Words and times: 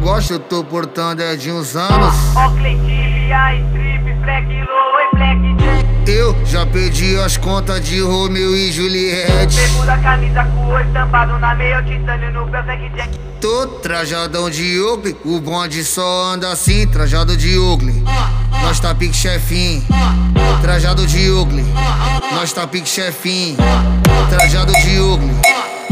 gosta, 0.00 0.34
eu 0.34 0.38
tô 0.40 0.64
portando 0.64 1.22
é 1.22 1.36
de 1.36 1.52
uns 1.52 1.76
anos. 1.76 2.14
Eu 6.06 6.36
já 6.44 6.66
perdi 6.66 7.16
as 7.16 7.36
contas 7.36 7.80
de 7.84 8.00
Romeu 8.00 8.56
e 8.56 8.72
Juliette. 8.72 9.54
Bermuda, 9.54 9.96
camisa 9.98 10.44
com 10.44 10.66
o 10.66 10.80
estampado 10.80 11.38
na 11.38 11.54
meia, 11.54 11.82
titânio 11.82 12.32
no 12.32 12.46
pé, 12.48 12.62
jack. 12.96 13.18
Tô 13.40 13.66
trajadão 13.66 14.50
de 14.50 14.80
Oakley, 14.80 15.16
o 15.24 15.40
bonde 15.40 15.84
só 15.84 16.32
anda 16.32 16.50
assim, 16.50 16.86
trajado 16.86 17.36
de 17.36 17.56
Oakley. 17.58 18.02
Nós 18.62 18.80
tá 18.80 18.94
pique 18.94 19.16
chefinho, 19.16 19.82
trajado 20.60 21.06
de 21.06 21.30
Oakley. 21.30 21.64
Nós 22.32 22.52
tá 22.52 22.66
pique 22.66 22.88
chefinho, 22.88 23.56
trajado 24.28 24.72
de 24.72 25.00
Oakley. 25.00 25.34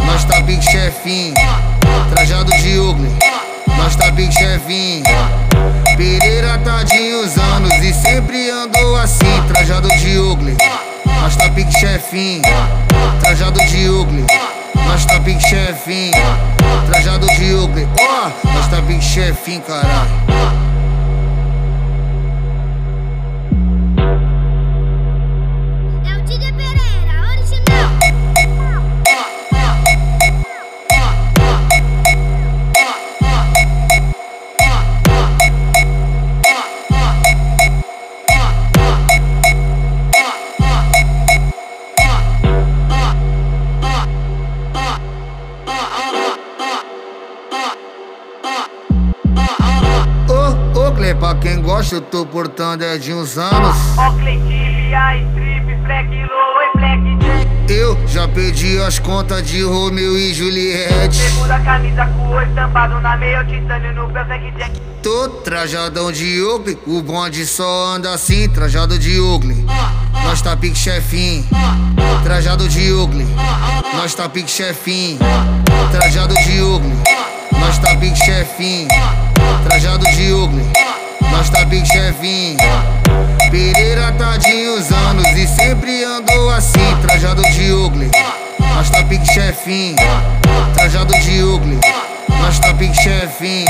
Nós 0.04 0.24
tá 0.24 0.42
pique 0.42 0.64
chefinho, 0.64 1.34
trajado 2.10 2.50
de 2.50 2.78
Oakley. 2.78 3.37
Nós 3.78 3.96
tá 3.96 4.12
pique 4.12 4.34
chefinho. 4.34 5.02
Pereira 5.96 6.58
tá 6.58 6.82
de 6.82 7.14
uns 7.14 7.36
anos 7.38 7.72
e 7.82 7.92
sempre 7.94 8.50
andou 8.50 8.96
assim, 8.96 9.42
trajado 9.48 9.88
de 9.96 10.18
Oakley. 10.18 10.56
Nós 11.06 11.34
tá 11.34 11.48
pique 11.48 11.72
chefinho, 11.78 12.42
trajado 13.20 13.58
de 13.64 13.88
Oakley. 13.88 14.26
Nós 14.86 15.04
tá 15.04 15.18
pique 15.20 15.42
chefinho, 15.48 16.12
trajado 16.90 17.26
de. 17.26 17.54
Ó, 17.54 18.28
oh, 18.28 18.48
nós 18.48 18.68
tá 18.68 18.82
pique 18.82 19.02
chefinho, 19.02 19.60
caralho. 19.62 20.67
Oakley, 51.08 51.14
pra 51.14 51.34
quem 51.34 51.62
gosta, 51.62 51.96
eu 51.96 52.00
tô 52.00 52.26
portando 52.26 52.84
é 52.84 52.98
de 52.98 53.12
uns 53.12 53.38
anos. 53.38 53.76
Eu 57.68 57.98
já 58.06 58.26
perdi 58.28 58.78
as 58.78 58.98
contas 58.98 59.46
de 59.46 59.62
Romeu 59.62 60.18
e 60.18 60.34
Juliette. 60.34 61.18
Bermuda, 61.18 61.60
camisa 61.60 62.06
com 62.06 62.28
o 62.30 62.42
estampado 62.42 63.00
na 63.00 63.16
meia, 63.16 63.44
titânio 63.44 63.94
no 63.94 64.10
pé, 64.10 64.24
jack. 64.56 64.80
Tô 65.02 65.28
trajadão 65.28 66.10
de 66.10 66.42
Oakley, 66.42 66.78
o 66.86 67.00
bonde 67.02 67.46
só 67.46 67.94
anda 67.94 68.12
assim, 68.12 68.48
trajado 68.48 68.98
de 68.98 69.20
Oakley. 69.20 69.64
Nós 70.24 70.42
tá 70.42 70.56
pique 70.56 70.76
chefinho, 70.76 71.46
trajado 72.24 72.68
de 72.68 72.92
Oakley. 72.92 73.26
Nós 73.94 74.14
tá 74.14 74.28
pique 74.28 74.50
chefinho, 74.50 75.18
trajado 75.92 76.34
de 76.34 76.60
Oakley. 76.60 77.37
Nós 77.60 77.78
tá 77.78 77.94
pique 77.96 78.18
chefinho, 78.18 78.88
trajado 79.64 80.04
de 80.12 80.32
Oakley. 80.32 80.66
Nós 81.30 81.50
tá 81.50 81.66
pique 81.66 81.86
chefinho. 81.86 82.56
Pereira 83.50 84.12
tá 84.12 84.36
de 84.36 84.68
uns 84.68 84.90
anos 84.92 85.26
e 85.28 85.46
sempre 85.46 86.04
andou 86.04 86.50
assim, 86.50 86.96
trajado 87.02 87.42
de 87.42 87.72
Oakley. 87.72 88.10
Nós 88.74 88.90
tá 88.90 89.02
pique 89.04 89.26
chefinho, 89.32 89.96
trajado 90.74 91.12
de 91.20 91.42
Oakley. 91.42 91.78
Nós 92.28 92.58
tá 92.58 92.74
pique 92.74 93.02
chefinho, 93.02 93.66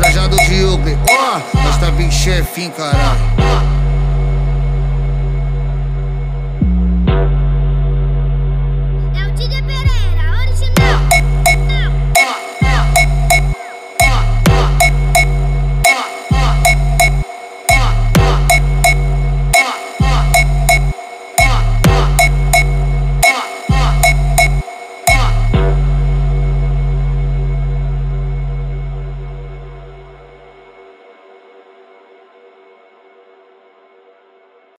trajado 0.00 0.36
de 0.36 0.64
Oakley. 0.64 0.98
Ó, 1.08 1.58
nós 1.58 1.76
tá 1.78 1.92
pique 1.92 2.14
chefinho, 2.14 2.70
caralho. 2.72 3.73